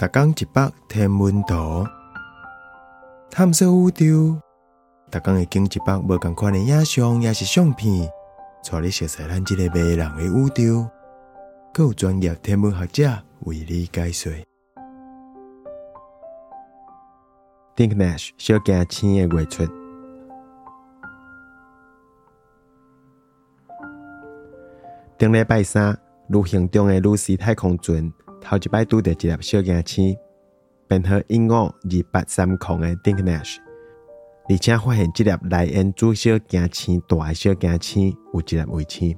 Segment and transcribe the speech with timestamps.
[0.00, 1.86] 逐工一百天文图，
[3.30, 4.40] 探索宇宙。
[5.10, 8.10] 逐工会经一百无共款的影像，也是相片，
[8.64, 10.88] 带你熟悉咱即个迷人的宇宙。
[11.74, 13.10] 更有专业天文学者
[13.40, 14.32] 为你解说。
[17.76, 19.66] Dinknash 小行星的月出，
[25.18, 25.94] 顶礼拜三，
[26.28, 28.10] 旅行中的露西太空船
[28.40, 30.16] 头一摆拄着一粒小行星，
[30.88, 31.72] 编号一五二
[32.10, 33.58] 八三零的 Dinknash，
[34.48, 39.16] 而且发现这粒来源主小行星大的小行星有一粒卫星。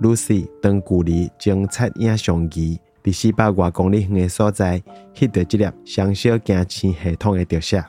[0.00, 4.82] Lucy 当距离侦测影像仪伫四百外公里远的所在，
[5.14, 7.84] 翕到这粒双小行星系统的特写，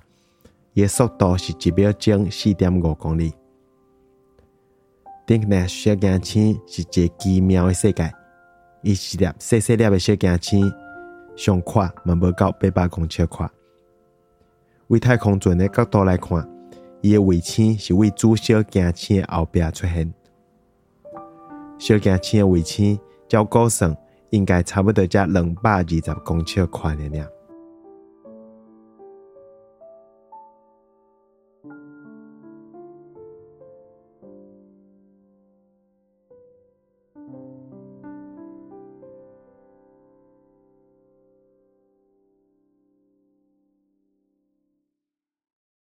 [0.74, 3.34] 伊速度是一秒钟四点五公里。
[5.26, 8.14] Dinknash 小行星是一个奇妙的世界，
[8.86, 10.72] 伊是粒细细粒诶小行星，
[11.36, 13.50] 相宽嘛无到八百公尺宽。
[14.90, 16.48] 为太空船诶角度来看，
[17.02, 20.14] 伊诶卫星是为主小行星诶后壁出现。
[21.80, 23.98] 小行星诶卫星照估算，
[24.30, 27.28] 应该差不多才两百二十公尺宽诶俩。